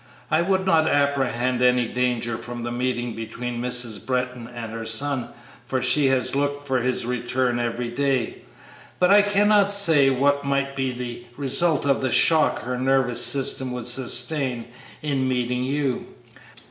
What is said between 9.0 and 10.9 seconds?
I cannot say what might